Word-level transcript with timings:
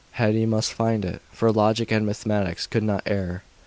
And 0.17 0.33
he 0.33 0.47
must 0.47 0.73
find 0.73 1.05
it 1.05 1.21
for 1.31 1.51
logic 1.51 1.91
and 1.91 2.07
mathematics 2.07 2.65
could 2.65 2.81
not 2.81 3.03
err. 3.05 3.43